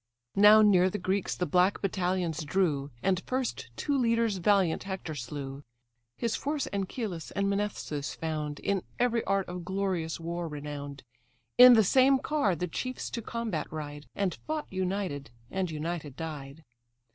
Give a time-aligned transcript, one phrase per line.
[0.35, 5.63] Now near the Greeks the black battalions drew; And first two leaders valiant Hector slew:
[6.17, 11.03] His force Anchialus and Mnesthes found, In every art of glorious war renown'd;
[11.59, 16.63] In the same car the chiefs to combat ride, And fought united, and united died.